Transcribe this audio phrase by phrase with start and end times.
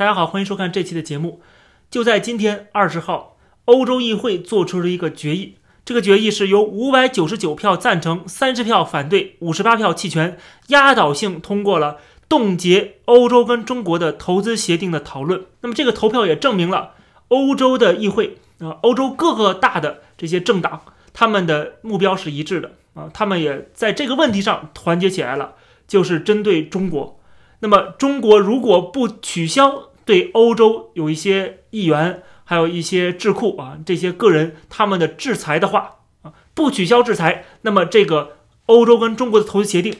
[0.00, 1.42] 大家好，欢迎收看这期的节目。
[1.90, 11.98] 就在今天二十号，欧洲议会做出了一个决议，这个决议是由五百九十九票赞成、三十票反对、五十八票弃权，压倒性通过了
[12.30, 15.44] 冻结欧洲跟中国的投资协定的讨论。
[15.60, 16.92] 那么这个投票也证明了
[17.28, 20.80] 欧洲的议会啊，欧洲各个大的这些政党，
[21.12, 25.56] 他们的目标是一致的啊，他们也在这个问题上团结起来了，
[25.86, 27.20] 就是针对中国。
[27.62, 39.94] 那么中国如果不取消，对欧洲有一些议员，还有一些智库啊，这些个人他们的制裁的话啊，不取消制裁，那么这个欧洲跟中国的投资协定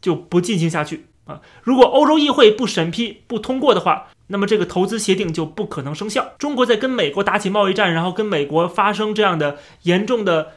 [0.00, 1.40] 就不进行下去啊。
[1.62, 6.34] 如果欧洲议会不审批、不通过的话，那么这个投资协定就不可能生效。
[6.38, 10.52] 中国在跟美国打起贸易战，然后跟美国发生这样的严重的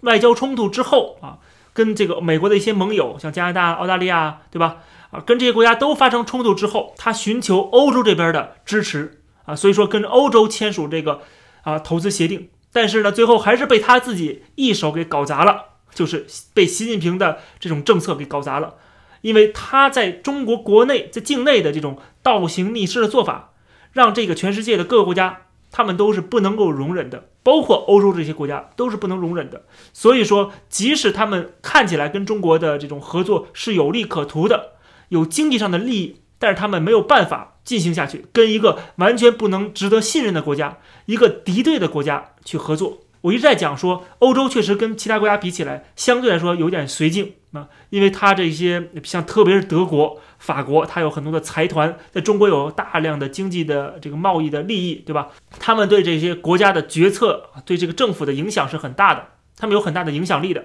[0.00, 1.38] 外交冲突之后啊，
[1.72, 4.78] 跟这个美国的一些盟友，像加拿大、澳大利亚，对吧？
[5.12, 11.20] 啊，跟这些国家都发生冲突之后，他寻求欧洲这边的支持啊，所以说跟欧洲签署这个
[11.62, 18.76] 啊投资协定，但是呢，最后还是被他自己一手给搞砸了，就是被习近平的这种政策给搞砸了，
[19.20, 23.52] 因为他在中国国内在境内的这种倒行逆施的做法，
[23.92, 34.70] 让这个全世界的各个国家他们都是不能够容忍的，包括欧洲这些国家都是不能容忍的，所以说，即使他们看起来跟中国的这种合作是有利可图的。
[35.12, 43.00] 有经济上的利益，但是他们没有办法进行下去，跟一个完全不能值得信任的国家，一个敌对的国家去合作。
[43.20, 55.28] 我一直在讲说，欧洲确实跟其他国家比起来，相对来说有点绥靖啊，因为它这些像特别是德国、法国，它有很多的财团在中国有大量的经济的这个贸易的利益，对吧？
[55.60, 60.64] 他们对这些国家的决策，对这个政府的影响是很大的，他们有很大的影响力的。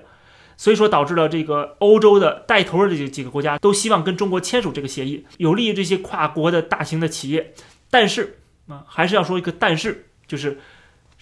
[0.58, 7.53] 所以说导致了这个欧洲的带头的这几个国家都希望跟中国签署这个协议，有利于这些跨国的大型的企业。
[7.89, 10.59] 但是啊，还是要说一个但是，就是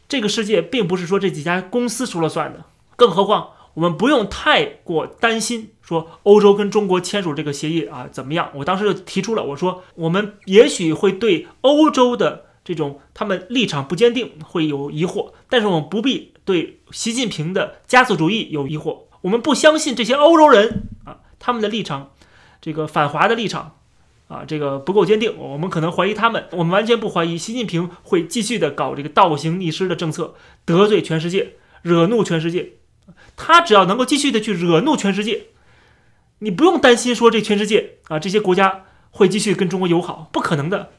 [0.07, 2.63] 这个世界并不是说这几家公司说了算的。
[2.95, 8.49] 更何况我们不用太过担心说欧洲跟中国签署这个协议啊怎么样？
[8.55, 19.01] 我当时就提出了，我说我们也许会对欧洲的这种他们立场不坚定会有疑惑，但是我们不必对习近平的加速主义有疑惑。
[19.25, 22.11] 我们不相信这些欧洲人啊，他们的立场，
[22.61, 23.77] 这个反华的立场
[24.27, 25.35] 啊，这个不够坚定。
[25.35, 32.73] 我们可能怀疑他们，我们完全不怀疑习近平会继续的搞这个倒行逆施的政策，得罪全世界，惹怒全世界。
[33.35, 35.47] 他只要能够继续的去惹怒全世界，
[36.39, 40.91] 你不用担心说这全世界啊这些国家会继续跟中国友好，不可能的。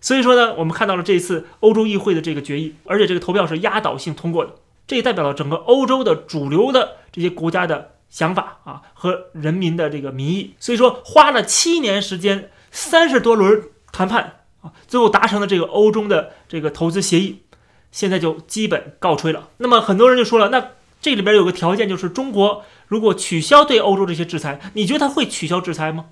[0.00, 4.54] 所以说呢，我们看到了这一次欧洲议会的这个决议，而且这个投票是压倒性通过的。
[4.86, 13.62] 这也代表了整个欧洲的主流的这些国家的想法啊和人民的这个民意，所以说花了七年时间，三十多轮
[13.92, 17.42] 谈判啊，最后达成了这个欧中的这个投资协议，
[17.92, 19.48] 现在就基本告吹了。
[19.58, 26.06] 那么很多人就说了，那这里边有个条件，就是中国如果取消对欧洲这些制裁，你觉得他会取消制裁吗？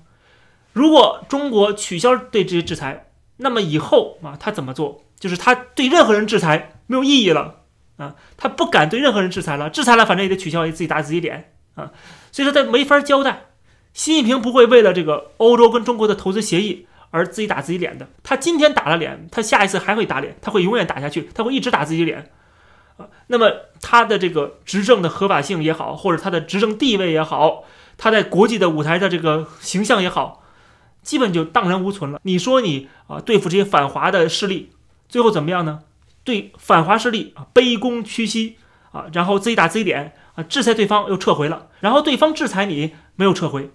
[0.73, 5.03] 如果中国取消对这些制裁，那么以后啊他怎么做？
[5.19, 7.58] 就是他对任何人制裁没有意义了。
[7.99, 11.91] 啊，他不敢对任何人制裁了，制裁了，反正也得取消，也自己打自己脸啊。
[12.31, 13.47] 所以说他没法交代。
[13.91, 18.07] 习近平不会为了这个欧洲跟中国的投资协议而自己打自己脸的。
[18.23, 22.31] 他今天打了脸，他下一次还会打脸，他会永远打下去，他会一直打自己脸
[22.97, 23.07] 啊。
[23.27, 23.51] 那么
[23.81, 27.65] 他的这个执政的合法性也好，或者他的执政地位也好，
[27.97, 30.43] 他在国际的舞台的这个形象也好，
[31.01, 32.21] 基本就荡然无存了。
[32.23, 34.71] 你说你啊对付这些反华的势力，
[35.09, 35.79] 最后怎么样呢？
[36.29, 38.57] 对反华势力啊卑躬屈膝
[38.91, 43.71] 啊，然后自己打自己脸啊，制裁对方又撤回了，然后对方制裁你没有撤回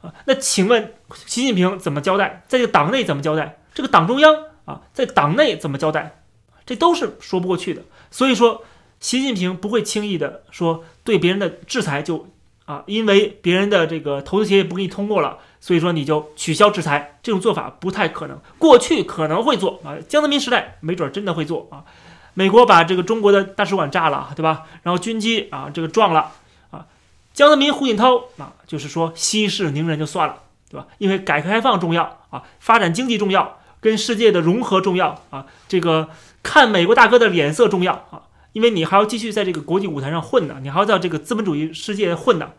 [0.00, 0.94] 啊，那请问
[1.26, 2.42] 习近平怎么交代？
[2.48, 3.58] 在这个党内怎么交代？
[3.74, 4.34] 这个党中央
[4.64, 6.22] 啊，在党内怎么交代？
[6.64, 7.82] 这都是说不过去的。
[8.10, 8.64] 所以说，
[8.98, 12.28] 习近平不会轻易的说对别人的制裁就
[12.70, 15.38] 啊，因为别人的这个投资协议不给你通过了。
[15.62, 18.40] 所以说你就取消制裁，这种做法不太可能。
[18.56, 21.84] 过去可能会做啊，江泽民时代没准真的会做啊。
[22.32, 24.62] 美国把这个中国的大使馆炸了，对吧？
[24.84, 26.32] 然后军机啊这个撞了
[26.70, 26.86] 啊。
[27.34, 30.36] 江泽民、胡锦涛啊，就是说息事宁人就算了，
[30.70, 30.86] 对吧？
[30.96, 35.44] 因为改革开放重要啊，发展经济重要，跟世界的融合重要啊。
[35.68, 36.08] 这个
[36.42, 42.52] 看美国大哥的脸色重要啊，因为你还要继续在这个国际舞台上混呢，你还要在这个资本主义世界混呢。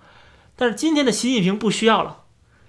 [0.61, 2.17] 但是今天的习近平不需要了。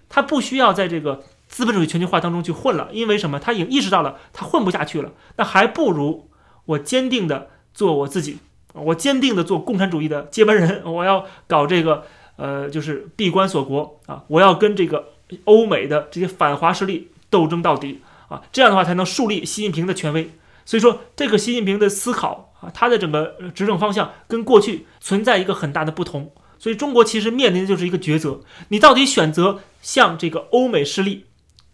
[0.09, 3.39] 他不需要在这个资本主义全球化当中去混了，因为什么？
[3.39, 5.13] 他已经意识到了他混不下去了。
[5.37, 6.31] 那还不如
[6.65, 8.39] 我坚定的做我自己，
[8.73, 10.83] 我坚定的做共产主义的接班人。
[10.91, 12.05] 我要搞这个，
[12.37, 14.25] 呃，就是闭关锁国啊！
[14.29, 15.09] 我要跟这个
[15.45, 20.31] 欧美的这些反华势力斗争到底啊，这样的话才能树立习近平的权威。
[20.65, 26.31] 所以说，这个习近平的思考啊，他的整个执政方向跟过去存在一个很大的不同。
[26.63, 31.27] 所以，中国其实面临的就是一个抉择：你到底选择向这个欧美势力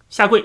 [0.08, 0.42] 下跪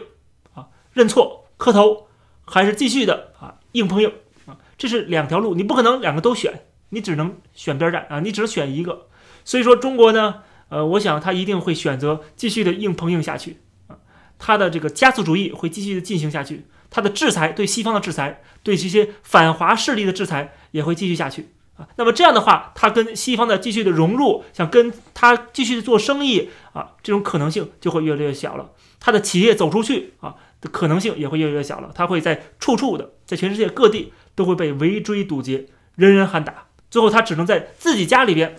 [0.54, 2.08] 啊，认错磕头，
[2.44, 4.12] 还是继续的啊硬碰硬
[4.46, 4.58] 啊？
[4.78, 9.08] 这是两条路，你不可能两个都选，你只能选边站啊，你只能选一个。
[9.46, 13.96] 所以说，中国呢，呃，我想他一定会选择继续的硬碰硬下去啊，
[14.38, 16.66] 他的这个加速主义会继续的进行下去。
[16.90, 21.54] 他的制裁对西方的制裁，对这些反华势力的制裁也会继续下去。
[21.96, 28.72] 那么这样的话，他跟西方的继续的融入，想跟他继续的做生意啊，这种可能性就会越来越小了。
[29.00, 31.92] 他的企业走出去啊的可能性也会越来越小了。
[31.94, 35.66] 他会在处处的，在全世界各地都会被围追堵截，
[35.96, 36.68] 人人喊打。
[36.90, 38.56] 最后他只能在自己家里边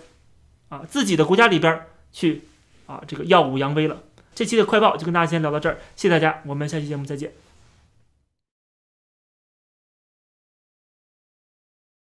[0.68, 2.42] 啊，自己的国家里边去
[2.86, 4.02] 啊，这个耀武扬威了。
[4.34, 7.43] 这期的快报就跟大家先聊到这儿，谢谢大家，我们下期节目再见。